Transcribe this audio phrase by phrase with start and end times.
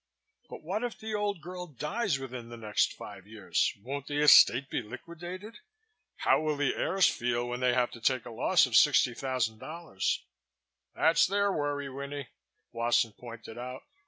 [0.49, 3.71] "But what if the old girl dies within the next five years?
[3.83, 5.59] Won't the estate be liquidated?
[6.15, 10.17] How will the heirs feel when they have to take a loss of $60,000?"
[10.95, 12.29] "That's their worry, Winnie,"
[12.71, 13.83] Wasson pointed out.